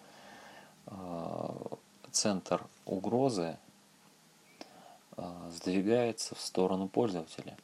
центр 2.13 2.65
угрозы 2.85 3.59
сдвигается 5.51 6.37
в 6.37 6.41
сторону 6.41 6.89
пользователя. 6.89 7.57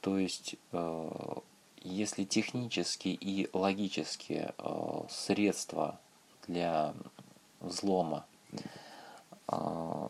То 0.00 0.18
есть 0.18 0.56
э, 0.72 1.10
если 1.82 2.24
технически 2.24 3.08
и 3.08 3.48
логически 3.52 4.52
э, 4.56 5.02
средства 5.08 5.98
для 6.46 6.94
взлома 7.60 8.26
э, 9.48 10.08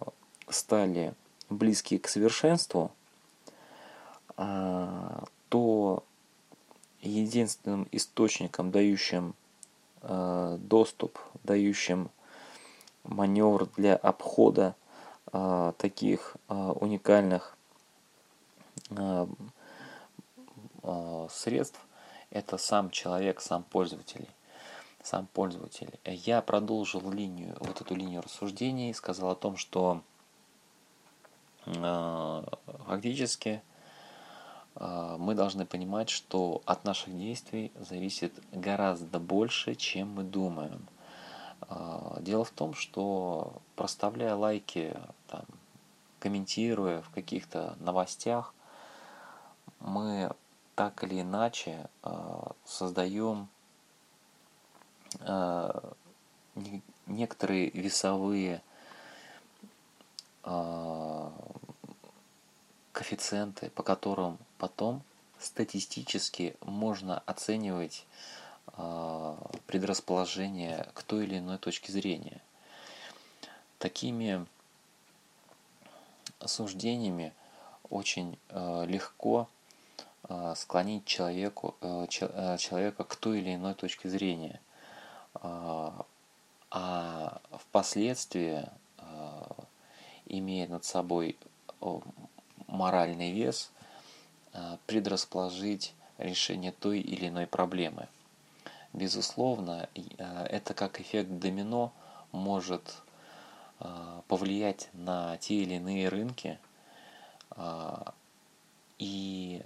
стали 0.49 1.15
близки 1.49 1.99
к 1.99 2.09
совершенству, 2.09 2.91
э, 4.37 5.21
то 5.49 6.05
единственным 7.03 7.89
источником, 7.93 8.71
дающим 8.71 9.35
доступ, 10.03 11.19
дающим 11.45 12.11
маневр 13.05 13.69
для 13.77 13.97
обхода 13.97 14.75
таких 15.77 16.37
уникальных 16.49 17.55
средств 21.31 21.81
это 22.31 22.59
сам 22.59 22.91
человек, 22.91 23.41
сам 23.41 23.65
пользователь. 23.65 24.29
Сам 25.03 25.27
пользователь. 25.27 25.99
Я 26.05 26.43
продолжил 26.43 27.11
линию, 27.11 27.57
вот 27.59 27.81
эту 27.81 27.95
линию 27.95 28.23
рассуждений, 28.23 28.95
сказал 28.95 29.31
о 29.31 29.35
том, 29.35 29.57
что 29.57 30.03
э, 31.65 32.45
фактически 32.87 33.63
э, 34.77 35.17
мы 35.19 35.35
должны 35.35 35.65
понимать, 35.65 36.11
что 36.11 36.63
от 36.67 36.85
наших 36.85 37.17
действий 37.17 37.73
зависит 37.75 38.35
гораздо 38.53 39.19
больше, 39.19 39.75
чем 39.75 40.15
мы 40.15 40.23
думаем. 40.23 40.87
Э, 41.63 42.19
дело 42.21 42.45
в 42.45 42.51
том, 42.51 42.75
что 42.75 43.55
проставляя 43.75 44.35
лайки, 44.35 44.95
там, 45.29 45.47
комментируя 46.21 47.01
в 47.01 47.11
каких-то 47.11 47.75
новостях, 47.81 48.55
мы 49.81 50.31
так 50.81 51.05
или 51.05 51.21
иначе 51.21 51.91
а, 52.03 52.53
создаем 52.65 53.51
а, 55.21 55.93
некоторые 57.05 57.69
весовые 57.69 58.63
а, 60.43 61.31
коэффициенты, 62.93 63.69
по 63.69 63.83
которым 63.83 64.39
потом 64.57 65.03
статистически 65.39 66.57
можно 66.63 67.19
оценивать 67.27 68.07
предрасположение 69.67 70.89
к 70.95 71.03
той 71.03 71.25
или 71.25 71.41
иной 71.41 71.59
точке 71.59 71.93
зрения. 71.93 72.41
Такими 73.79 74.47
суждениями 76.47 77.35
очень 77.91 78.39
легко 78.51 79.47
Э, 79.51 79.60
склонить 80.55 81.07
человеку, 81.07 81.75
э, 81.81 82.07
э, 82.21 82.57
человека 82.59 83.05
к 83.05 83.17
той 83.17 83.41
или 83.41 83.55
иной 83.55 83.75
точке 83.75 84.09
зрения. 84.09 84.61
А 86.73 87.41
впоследствии, 87.53 88.69
имея 90.27 90.69
над 90.69 90.85
собой 90.85 91.37
моральный 92.67 93.33
вес 93.33 93.71
предрасположить 94.87 95.95
решение 96.19 96.73
той 96.73 97.01
или 97.01 97.29
иной 97.29 97.47
проблемы. 97.47 98.09
Безусловно, 98.93 99.89
это 100.17 100.75
как 100.75 101.01
эффект 101.01 101.31
домино 101.39 101.93
может 102.33 103.03
повлиять 104.29 104.89
на 104.93 105.37
те 105.39 105.57
или 105.63 105.75
иные 105.75 106.09
рынки. 106.09 106.59
И 108.99 109.63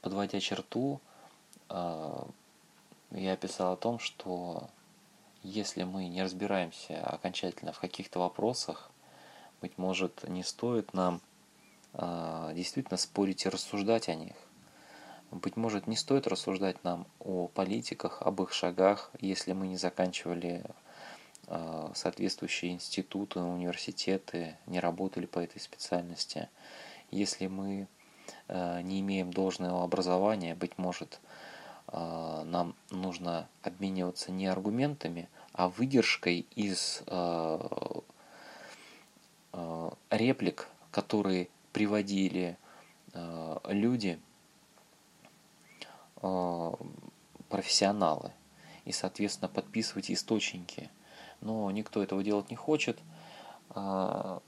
подводя 0.00 0.40
черту, 0.40 1.00
я 1.68 3.36
писал 3.36 3.72
о 3.72 3.76
том, 3.76 3.98
что 3.98 4.68
если 5.42 5.84
мы 5.84 6.06
не 6.08 6.22
разбираемся 6.22 7.04
окончательно 7.04 7.72
в 7.72 7.80
каких-то 7.80 8.18
вопросах, 8.18 8.90
быть 9.60 9.78
может, 9.78 10.28
не 10.28 10.42
стоит 10.42 10.92
нам 10.94 11.20
э, 11.94 12.52
действительно 12.54 12.96
спорить 12.96 13.44
и 13.46 13.48
рассуждать 13.48 14.08
о 14.08 14.14
них. 14.14 14.36
Быть 15.30 15.56
может, 15.56 15.86
не 15.86 15.96
стоит 15.96 16.26
рассуждать 16.26 16.82
нам 16.84 17.06
о 17.20 17.48
политиках, 17.48 18.22
об 18.22 18.42
их 18.42 18.52
шагах, 18.52 19.10
если 19.20 19.52
мы 19.52 19.68
не 19.68 19.76
заканчивали 19.76 20.64
э, 21.46 21.90
соответствующие 21.94 22.72
институты, 22.72 23.40
университеты, 23.40 24.56
не 24.66 24.80
работали 24.80 25.26
по 25.26 25.38
этой 25.38 25.60
специальности. 25.60 26.48
Если 27.10 27.46
мы 27.46 27.82
э, 27.82 27.86
не 28.82 29.00
имеем 29.00 29.32
должного 29.32 29.84
образования, 29.84 30.54
быть 30.54 30.76
может, 30.78 31.20
а, 31.92 32.44
нам 32.44 32.74
нужно 32.90 33.48
обмениваться 33.62 34.30
не 34.30 34.46
аргументами, 34.46 35.28
а 35.52 35.68
выдержкой 35.68 36.46
из 36.54 37.02
а, 37.06 38.02
реплик, 40.10 40.68
которые 40.92 41.48
приводили 41.72 42.56
люди, 43.68 44.20
профессионалы, 47.48 48.30
и, 48.84 48.92
соответственно, 48.92 49.48
подписывать 49.48 50.10
источники. 50.12 50.88
Но 51.40 51.68
никто 51.72 52.00
этого 52.00 52.22
делать 52.22 52.50
не 52.50 52.56
хочет. 52.56 52.98
То 53.74 54.40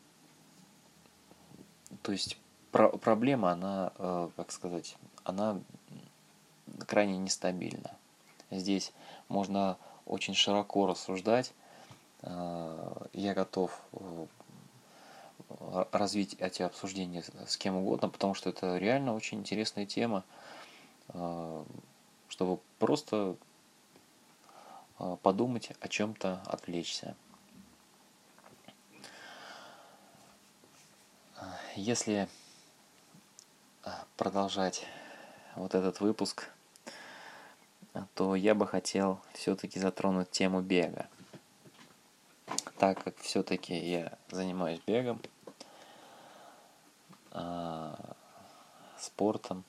есть 2.06 2.38
проблема, 2.72 3.52
она, 3.52 3.92
как 4.36 4.50
сказать, 4.50 4.96
она 5.24 5.60
крайне 6.86 7.18
нестабильно. 7.18 7.90
Здесь 8.50 8.92
можно 9.28 9.78
очень 10.04 10.34
широко 10.34 10.86
рассуждать. 10.86 11.52
Э, 12.22 13.06
я 13.12 13.34
готов 13.34 13.80
э, 13.92 14.26
развить 15.92 16.36
эти 16.38 16.62
обсуждения 16.62 17.24
с 17.46 17.56
кем 17.56 17.76
угодно, 17.76 18.08
потому 18.08 18.34
что 18.34 18.50
это 18.50 18.76
реально 18.78 19.14
очень 19.14 19.38
интересная 19.38 19.86
тема, 19.86 20.24
э, 21.08 21.64
чтобы 22.28 22.60
просто 22.78 23.36
подумать 25.22 25.72
о 25.80 25.88
чем-то, 25.88 26.42
отвлечься. 26.46 27.16
Если 31.74 32.28
продолжать 34.16 34.86
вот 35.56 35.74
этот 35.74 36.00
выпуск– 36.00 36.48
то 38.14 38.34
я 38.34 38.54
бы 38.54 38.66
хотел 38.66 39.20
все-таки 39.34 39.78
затронуть 39.78 40.30
тему 40.30 40.60
бега. 40.60 41.08
Так 42.78 43.02
как 43.02 43.16
все-таки 43.18 43.74
я 43.74 44.18
занимаюсь 44.30 44.80
бегом, 44.86 45.20
а, 47.30 47.96
спортом, 48.98 49.64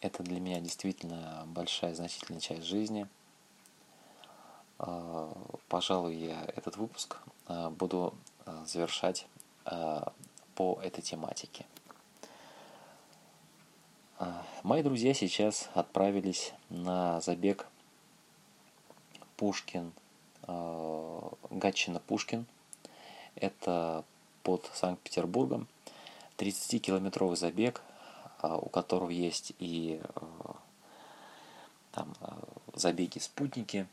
это 0.00 0.22
для 0.22 0.40
меня 0.40 0.60
действительно 0.60 1.44
большая 1.46 1.94
значительная 1.94 2.40
часть 2.40 2.64
жизни. 2.64 3.08
А, 4.78 5.32
пожалуй, 5.68 6.16
я 6.16 6.44
этот 6.56 6.76
выпуск 6.76 7.18
а, 7.46 7.70
буду 7.70 8.14
завершать 8.64 9.26
по 10.54 10.78
этой 10.82 11.02
тематике. 11.02 11.66
А, 14.18 14.46
мои 14.62 14.82
друзья 14.82 15.14
сейчас 15.14 15.68
отправились 15.74 16.52
на 16.68 17.20
забег 17.20 17.66
Пушкин, 19.36 19.92
а, 20.42 21.32
Гатчина-Пушкин. 21.50 22.44
Это 23.34 24.04
под 24.42 24.70
Санкт-Петербургом. 24.74 25.66
30-километровый 26.36 27.36
забег, 27.36 27.82
а, 28.38 28.56
у 28.56 28.68
которого 28.68 29.10
есть 29.10 29.54
и 29.58 30.00
там 31.92 32.14
забеги 32.74 33.18
спутники, 33.18 33.86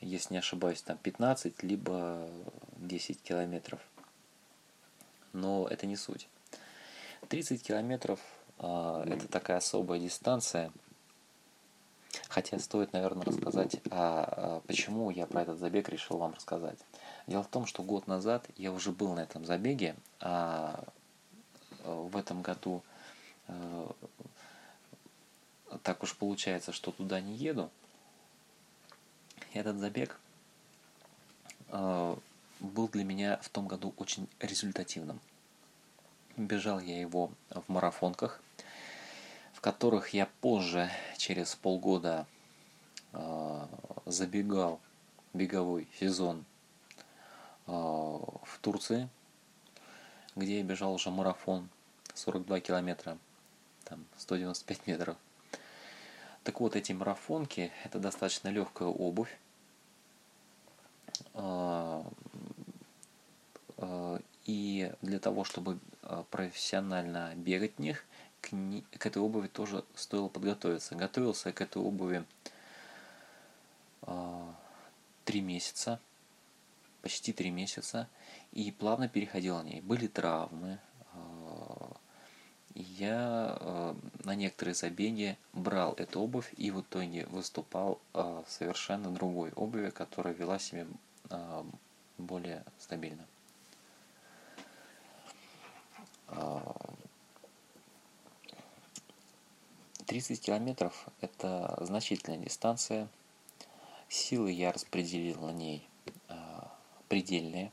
если 0.00 0.34
не 0.34 0.38
ошибаюсь, 0.38 0.82
там 0.82 0.98
15, 0.98 1.62
либо 1.62 2.28
10 2.76 3.22
километров. 3.22 3.80
Но 5.36 5.68
это 5.68 5.86
не 5.86 5.96
суть. 5.96 6.28
30 7.28 7.62
километров 7.62 8.20
а, 8.58 9.04
это 9.06 9.28
такая 9.28 9.58
особая 9.58 10.00
дистанция. 10.00 10.72
Хотя 12.28 12.58
стоит, 12.58 12.94
наверное, 12.94 13.24
рассказать, 13.24 13.76
а, 13.90 14.62
почему 14.66 15.10
я 15.10 15.26
про 15.26 15.42
этот 15.42 15.58
забег 15.58 15.90
решил 15.90 16.16
вам 16.16 16.32
рассказать. 16.32 16.78
Дело 17.26 17.42
в 17.42 17.48
том, 17.48 17.66
что 17.66 17.82
год 17.82 18.06
назад 18.06 18.48
я 18.56 18.72
уже 18.72 18.92
был 18.92 19.14
на 19.14 19.20
этом 19.20 19.44
забеге, 19.44 19.96
а 20.20 20.84
в 21.84 22.16
этом 22.16 22.42
году 22.42 22.82
э, 23.48 23.86
так 25.82 26.02
уж 26.02 26.16
получается, 26.16 26.72
что 26.72 26.92
туда 26.92 27.20
не 27.20 27.34
еду. 27.34 27.70
Этот 29.52 29.76
забег 29.78 30.18
э, 31.68 32.16
был 32.60 32.88
для 32.88 33.04
меня 33.04 33.38
в 33.42 33.48
том 33.48 33.66
году 33.66 33.94
очень 33.96 34.28
результативным. 34.40 35.20
Бежал 36.36 36.80
я 36.80 37.00
его 37.00 37.30
в 37.50 37.64
марафонках, 37.68 38.40
в 39.52 39.60
которых 39.60 40.10
я 40.10 40.28
позже, 40.40 40.90
через 41.16 41.54
полгода, 41.54 42.26
э, 43.12 43.66
забегал 44.04 44.80
беговой 45.32 45.88
сезон 45.98 46.44
э, 47.66 47.70
в 47.70 48.58
Турции, 48.60 49.08
где 50.34 50.58
я 50.58 50.62
бежал 50.62 50.92
уже 50.92 51.10
марафон 51.10 51.68
42 52.14 52.60
километра, 52.60 53.18
там 53.84 54.04
195 54.18 54.86
метров. 54.86 55.16
Так 56.44 56.60
вот, 56.60 56.76
эти 56.76 56.92
марафонки– 56.92 57.72
это 57.84 57.98
достаточно 57.98 58.48
легкая 58.48 58.88
обувь, 58.88 59.36
и 64.44 64.92
для 65.02 65.18
того, 65.18 65.44
чтобы 65.44 65.78
профессионально 66.30 67.34
бегать 67.36 67.76
в 67.76 67.80
них, 67.80 68.04
к, 68.40 68.52
не, 68.52 68.82
к 68.82 69.06
этой 69.06 69.20
обуви 69.20 69.48
тоже 69.48 69.84
стоило 69.94 70.28
подготовиться. 70.28 70.94
Готовился 70.94 71.52
к 71.52 71.60
этой 71.60 71.82
обуви 71.82 72.24
три 75.24 75.40
месяца, 75.40 76.00
почти 77.02 77.32
три 77.32 77.50
месяца, 77.50 78.08
и 78.52 78.70
плавно 78.70 79.08
переходил 79.08 79.56
на 79.58 79.64
ней. 79.64 79.80
Были 79.80 80.06
травмы, 80.06 80.78
я 82.76 83.56
э, 83.58 83.94
на 84.24 84.34
некоторые 84.34 84.74
забеги 84.74 85.38
брал 85.54 85.94
эту 85.94 86.20
обувь 86.20 86.52
и 86.58 86.70
в 86.70 86.82
итоге 86.82 87.24
выступал 87.26 87.98
э, 88.12 88.42
совершенно 88.46 89.10
другой 89.10 89.50
обуви, 89.52 89.88
которая 89.88 90.34
вела 90.34 90.58
себя 90.58 90.86
более 92.18 92.64
стабильно. 92.78 93.26
30 100.06 100.40
километров– 100.40 101.08
это 101.20 101.76
значительная 101.80 102.38
дистанция. 102.38 103.08
Силы 104.08 104.52
я 104.52 104.72
распределил 104.72 105.40
на 105.40 105.52
ней 105.52 105.86
а, 106.28 106.72
предельные. 107.08 107.72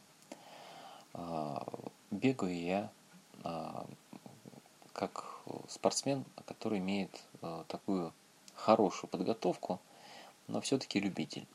Бегаю 2.12 2.60
я 2.60 2.92
как 4.94 5.26
спортсмен, 5.68 6.26
который 6.46 6.80
имеет 6.80 7.22
такую 7.68 8.14
хорошую 8.56 9.10
подготовку, 9.10 9.80
но 10.48 10.62
все-таки 10.62 11.00
любитель. 11.00 11.46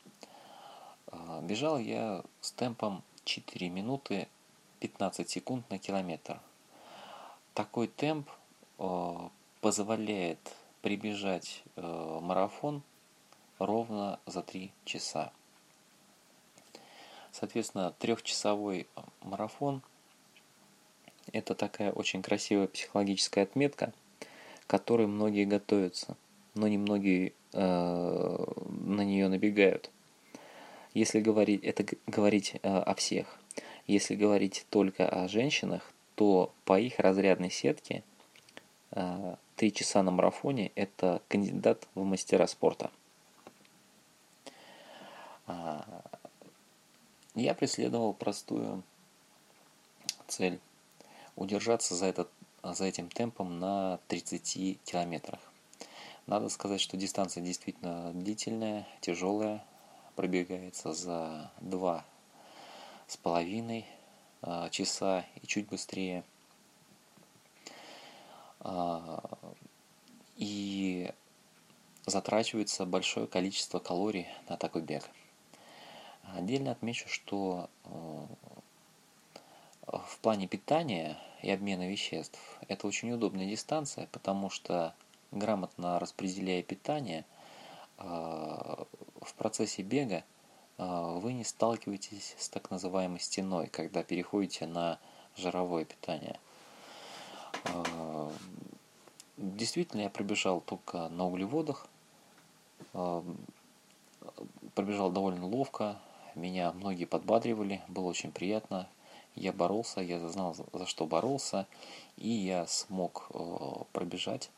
Бежал 1.42 1.78
я 1.78 2.22
с 2.40 2.52
темпом 2.52 3.02
4 3.24 3.68
минуты 3.68 4.28
15 4.80 5.28
секунд 5.28 5.68
на 5.70 5.78
километр. 5.78 6.40
Такой 7.54 7.88
темп 7.88 8.28
позволяет 9.60 10.38
прибежать 10.82 11.62
э, 11.76 12.18
марафон 12.22 12.82
ровно 13.58 14.20
за 14.26 14.42
3 14.42 14.70
часа. 14.84 15.32
Соответственно, 17.32 17.92
трехчасовой 17.98 18.86
марафон 19.22 19.82
это 21.32 21.54
такая 21.54 21.92
очень 21.92 22.22
красивая 22.22 22.68
психологическая 22.68 23.44
отметка, 23.44 23.92
к 24.66 24.70
которой 24.70 25.06
многие 25.06 25.44
готовятся, 25.44 26.16
но 26.54 26.68
не 26.68 26.78
многие 26.78 27.34
э, 27.52 28.46
на 28.68 29.02
нее 29.02 29.28
набегают. 29.28 29.90
Если 30.94 31.20
говорить, 31.20 31.62
это 31.64 31.84
говорить 32.06 32.56
э, 32.62 32.68
о 32.68 32.94
всех. 32.94 33.38
Если 33.86 34.14
говорить 34.14 34.66
только 34.70 35.08
о 35.08 35.28
женщинах, 35.28 35.92
то 36.14 36.52
по 36.64 36.78
их 36.78 36.98
разрядной 36.98 37.50
сетке 37.50 38.02
э, 38.92 39.36
три 39.56 39.72
часа 39.72 40.02
на 40.02 40.10
марафоне– 40.10 40.72
это 40.74 41.22
кандидат 41.28 41.86
в 41.94 42.04
мастера 42.04 42.46
спорта. 42.46 42.90
А, 45.46 46.02
я 47.34 47.54
преследовал 47.54 48.12
простую 48.14 48.82
цель– 50.26 50.60
удержаться 51.36 51.94
за, 51.94 52.06
этот, 52.06 52.28
за 52.62 52.84
этим 52.84 53.08
темпом 53.08 53.58
на 53.58 53.98
30 54.08 54.80
километрах. 54.84 55.40
Надо 56.26 56.48
сказать, 56.50 56.80
что 56.80 56.96
дистанция 56.96 57.42
действительно 57.42 58.12
длительная, 58.12 58.86
тяжелая, 59.00 59.64
пробегается 60.18 60.92
за 60.94 61.48
два 61.60 62.04
с 63.06 63.16
половиной 63.16 63.86
а, 64.42 64.68
часа 64.68 65.24
и 65.40 65.46
чуть 65.46 65.68
быстрее. 65.68 66.24
А, 68.58 69.22
и 70.34 71.12
затрачивается 72.04 72.84
большое 72.84 73.28
количество 73.28 73.78
калорий 73.78 74.26
на 74.48 74.56
такой 74.56 74.82
бег. 74.82 75.08
Отдельно 76.34 76.72
отмечу, 76.72 77.08
что 77.08 77.70
э, 77.84 78.26
в 79.86 80.18
плане 80.20 80.48
питания 80.48 81.16
и 81.42 81.50
обмена 81.52 81.88
веществ 81.88 82.40
это 82.66 82.88
очень 82.88 83.12
удобная 83.12 83.46
дистанция, 83.46 84.08
потому 84.10 84.50
что 84.50 84.96
грамотно 85.30 86.00
распределяя 86.00 86.64
питание, 86.64 87.24
в 89.28 89.34
процессе 89.34 89.82
бега 89.82 90.24
э, 90.78 91.18
вы 91.20 91.34
не 91.34 91.44
сталкиваетесь 91.44 92.34
с 92.38 92.48
так 92.48 92.70
называемой 92.70 93.20
стеной, 93.20 93.66
когда 93.68 94.02
переходите 94.02 94.66
на 94.66 94.98
жировое 95.36 95.84
питание. 95.84 96.38
Действительно, 99.36 100.02
я 100.02 100.10
пробежал 100.10 100.60
только 100.60 101.08
на 101.08 101.26
углеводах, 101.26 101.86
пробежал 104.74 105.10
довольно 105.10 105.46
ловко, 105.46 105.98
меня 106.34 106.72
многие 106.72 107.04
подбадривали, 107.04 107.80
было 107.88 108.06
очень 108.06 108.32
приятно. 108.32 108.88
Я 109.34 109.52
боролся, 109.52 110.00
я 110.00 110.18
знал, 110.28 110.56
за 110.72 110.86
что 110.86 111.06
боролся, 111.06 111.66
и 112.16 112.28
я 112.28 112.66
смог 112.66 113.30
пробежать 113.92 114.50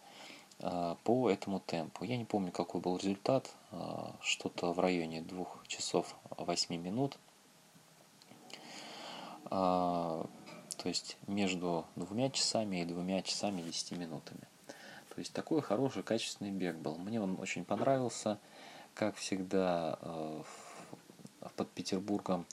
по 1.05 1.31
этому 1.31 1.61
темпу. 1.61 2.05
Я 2.05 2.17
не 2.17 2.25
помню, 2.25 2.53
какой 2.53 2.81
был 2.81 2.97
результат, 2.99 3.51
э, 3.73 3.77
что-то 4.21 4.73
в 4.73 4.81
районе 4.81 5.23
2 5.23 5.47
часов 5.67 6.15
8 6.37 6.77
минут. 6.77 7.19
То 9.49 10.29
есть 10.85 11.17
между 11.27 11.85
двумя 11.97 12.31
часами 12.31 12.83
и 12.83 12.85
двумя 12.85 13.23
часами 13.23 13.63
10 13.63 13.93
минутами. 13.93 14.41
То 15.15 15.19
есть 15.19 15.33
такой 15.33 15.61
хороший, 15.61 16.03
качественный 16.03 16.53
бег 16.53 16.77
был. 16.77 16.97
Мне 16.97 17.21
он 17.21 17.39
очень 17.41 17.65
понравился. 17.65 18.39
Как 18.95 19.17
всегда, 19.17 19.99
под 21.57 21.71
Петербургом 21.71 22.47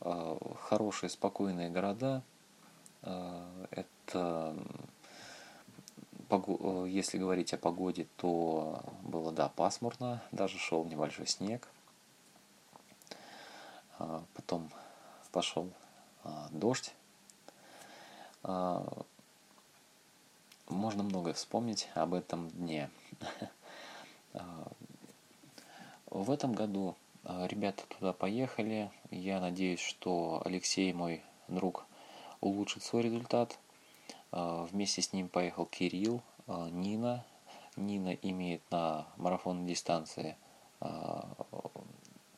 хорошие, 0.00 1.10
спокойные 1.10 1.70
города. 1.70 2.22
Это, 3.02 4.56
если 6.88 7.18
говорить 7.18 7.52
о 7.52 7.58
погоде, 7.58 8.06
то 8.16 8.80
было, 9.02 9.32
да, 9.32 9.48
пасмурно, 9.48 10.22
даже 10.32 10.58
шел 10.58 10.84
небольшой 10.84 11.26
снег. 11.26 11.68
Потом 14.34 14.70
пошел 15.32 15.70
дождь. 16.50 16.94
Можно 20.68 21.02
многое 21.04 21.34
вспомнить 21.34 21.88
об 21.94 22.14
этом 22.14 22.50
дне. 22.50 22.90
В 26.10 26.30
этом 26.30 26.52
году 26.52 26.96
а, 27.24 27.46
ребята 27.46 27.82
туда 27.86 28.12
поехали. 28.12 28.90
Я 29.10 29.40
надеюсь, 29.40 29.80
что 29.80 30.40
Алексей, 30.44 30.92
мой 30.92 31.22
друг, 31.48 31.84
улучшит 32.40 32.84
свой 32.84 33.02
результат. 33.02 33.58
А, 34.36 34.64
вместе 34.64 35.00
с 35.00 35.12
ним 35.14 35.28
поехал 35.28 35.64
Кирилл, 35.64 36.20
а, 36.46 36.68
Нина. 36.68 37.24
Нина 37.76 38.12
имеет 38.14 38.62
на 38.70 39.06
марафонной 39.16 39.66
дистанции 39.66 40.36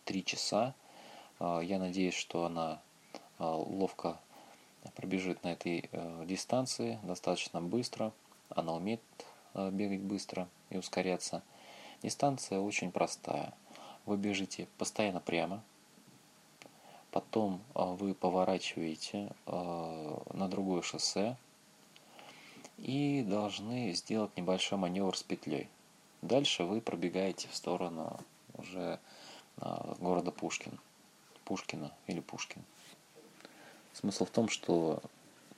3 0.05 0.25
часа. 0.25 0.75
Я 1.39 1.79
надеюсь, 1.79 2.15
что 2.15 2.45
она 2.45 2.81
ловко 3.39 4.19
пробежит 4.97 5.45
на 5.45 5.53
этой 5.53 5.89
дистанции 6.27 6.99
достаточно 7.05 7.61
быстро. 7.61 8.13
Она 8.49 8.75
умеет 8.75 9.01
бегать 9.55 10.01
быстро 10.01 10.49
и 10.71 10.77
ускоряться. 10.77 11.45
Дистанция 12.03 12.59
очень 12.59 12.91
простая– 12.91 13.55
вы 14.09 14.17
бежите 14.17 14.67
постоянно 14.79 15.21
прямо, 15.21 15.63
потом 17.11 17.61
а, 17.75 17.93
вы 17.93 18.15
поворачиваете 18.15 19.31
а, 19.45 20.23
на 20.33 20.49
другое 20.49 20.81
шоссе 20.81 21.37
и 22.79 23.23
должны 23.23 23.93
сделать 23.93 24.37
небольшой 24.37 24.79
маневр 24.79 25.17
с 25.17 25.23
петлей. 25.23 25.69
Дальше 26.23 26.65
вы 26.65 26.81
пробегаете 26.81 27.49
в 27.49 27.55
сторону 27.55 28.19
уже 28.55 28.99
а, 29.59 29.97
города 30.01 30.31
Пушкин, 30.31 30.79
Пушкина 31.45 31.93
или 32.07 32.21
Пушкин. 32.21 32.63
Смысл 33.93 34.25
в 34.25 34.31
том, 34.31 34.49
что 34.49 35.03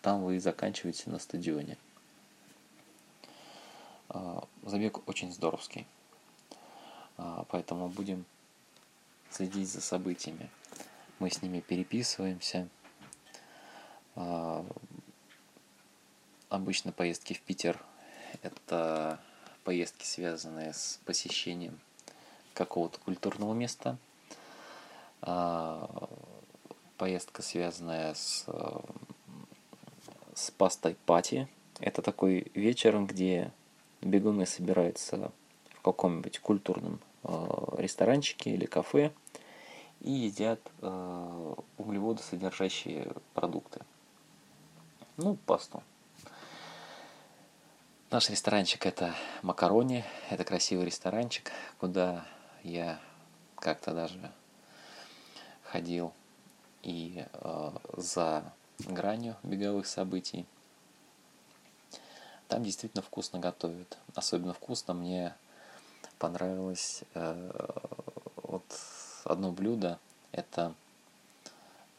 там 0.03 0.23
вы 0.25 0.41
заканчиваете 0.41 1.11
на 1.11 1.19
стадионе. 1.19 1.77
Забег 4.63 5.07
очень 5.09 5.33
здоровский. 5.33 5.87
Поэтому 7.17 7.89
будем 7.89 8.25
следить 9.31 9.69
за 9.69 9.81
событиями. 9.83 10.51
Мы 11.19 11.31
с 11.31 11.43
ними 11.43 11.61
переписываемся. 11.61 12.69
А, 16.51 16.57
обычно 16.57 16.93
поездки 16.93 17.33
в 17.33 17.41
Питер– 17.41 17.83
это 18.43 19.19
поездки, 19.65 20.05
связанные 20.05 20.75
с 20.75 21.01
посещением 21.07 21.81
какого-то 22.53 23.01
культурного 23.01 23.55
места. 23.55 23.97
А, 25.23 26.09
поездка, 26.99 27.41
связанная 27.43 28.13
с, 28.13 28.45
с 30.35 30.51
пастой 30.51 30.97
пати. 31.07 31.49
Это 31.79 32.03
такой 32.03 32.51
вечер, 32.55 33.03
где 33.05 33.51
бегуны 34.03 34.45
собираются 34.45 35.33
в 35.71 35.81
каком-нибудь 35.81 36.41
культурном 36.41 37.01
Э, 37.23 37.75
ресторанчике 37.77 38.51
или 38.51 38.65
кафе 38.65 39.13
и 40.01 40.11
едят 40.11 40.59
э, 40.81 41.55
углеводосодержащие 41.77 43.13
продукты. 43.35 43.81
Ну, 45.19 45.37
пасту. 45.45 45.83
Наш 48.11 48.29
ресторанчик 48.29 48.87
это 48.87 49.15
Макарони. 49.43 50.05
Это 50.31 50.43
красивый 50.43 50.85
ресторанчик, 50.85 51.53
куда 51.79 52.27
я 52.65 52.99
как-то 53.55 53.95
даже 53.95 54.33
ходил 55.63 56.13
и 56.83 57.25
э, 57.33 57.71
за 57.97 58.53
гранью 58.81 59.37
беговых 59.45 59.87
событий. 59.87 60.45
Там 62.49 62.65
действительно 62.65 63.01
вкусно 63.01 63.39
готовят. 63.39 63.97
Особенно 64.17 64.55
вкусно 64.55 64.93
мне 64.93 65.37
понравилось 66.19 67.05
э, 67.15 67.53
вот 68.43 68.65
одно 69.23 69.53
блюдо. 69.53 70.01
Это 70.33 70.75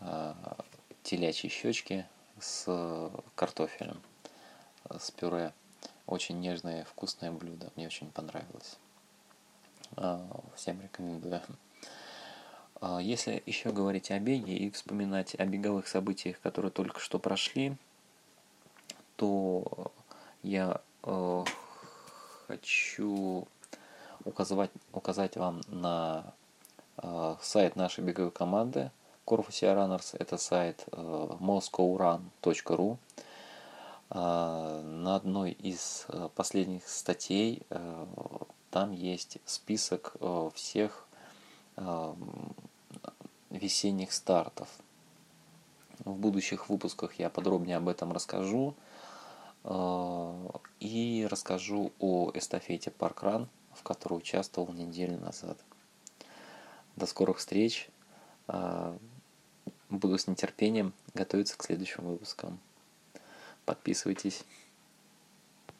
э, 0.02 0.34
телячьи 1.04 1.50
щечки 1.50 2.06
с 2.38 3.10
картофелем, 3.36 4.02
с 5.00 5.10
пюре. 5.12 5.54
Очень 6.12 6.42
нежное, 6.42 6.84
вкусное 6.84 7.32
блюдо. 7.32 7.72
Мне 7.78 7.88
очень 7.88 8.12
понравилось. 8.12 8.78
Э, 9.96 10.20
всем 10.58 10.82
рекомендую. 10.82 11.42
Э, 12.82 13.00
если 13.02 13.42
еще 13.46 13.72
говорить 13.72 14.12
о 14.12 14.20
беге 14.20 14.58
и 14.58 14.70
вспоминать 14.72 15.36
о 15.36 15.46
беговых 15.46 15.88
событиях, 15.88 16.38
которые 16.42 16.70
только 16.70 17.00
что 17.00 17.18
прошли, 17.18 17.78
то 19.16 19.94
я 20.44 20.82
э, 21.04 21.44
хочу 22.48 23.48
указать, 24.26 24.72
указать 24.92 25.38
вам 25.38 25.62
на 25.68 26.34
э, 26.98 27.36
сайт 27.42 27.78
нашей 27.78 28.04
беговой 28.04 28.32
команды 28.32 28.92
Corfusia 29.26 29.74
Runners. 29.74 30.14
Это 30.20 30.36
сайт 30.36 30.84
э, 30.92 30.98
moscowrun.ru. 31.40 32.98
На 34.14 35.16
одной 35.16 35.52
из 35.52 36.06
последних 36.36 36.88
статей 36.88 37.64
там 38.70 38.92
есть 38.92 39.38
список 39.46 40.16
всех 40.54 41.08
весенних 43.50 44.12
стартов. 44.12 44.68
В 46.04 46.16
будущих 46.16 46.68
выпусках 46.68 47.20
я 47.20 47.30
подробнее 47.30 47.78
об 47.78 47.88
этом 47.88 48.12
расскажу. 48.12 48.76
И 50.80 51.28
расскажу 51.30 51.94
о 52.00 52.32
эстафете 52.34 52.92
Паркран, 52.92 53.48
в 53.74 53.84
которой 53.84 54.16
участвовал 54.16 54.74
неделю 54.74 55.20
назад. 55.20 55.58
До 56.98 57.06
скорых 57.06 57.38
встреч. 57.38 57.90
Буду 59.90 60.18
с 60.18 60.28
нетерпением 60.28 60.94
готовиться 61.14 61.58
к 61.58 61.64
следующим 61.64 62.04
выпускам. 62.04 62.60
Подписывайтесь. 63.72 64.44